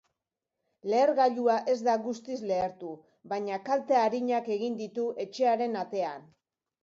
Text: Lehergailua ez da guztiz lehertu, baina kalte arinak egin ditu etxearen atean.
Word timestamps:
Lehergailua 0.91 1.57
ez 1.73 1.75
da 1.87 1.93
guztiz 2.05 2.37
lehertu, 2.51 2.89
baina 3.33 3.59
kalte 3.67 3.99
arinak 4.07 4.51
egin 4.57 4.79
ditu 4.81 5.03
etxearen 5.27 5.81
atean. 5.83 6.27